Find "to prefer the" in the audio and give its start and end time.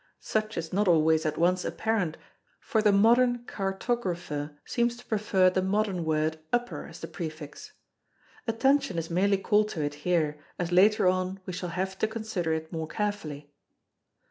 4.97-5.61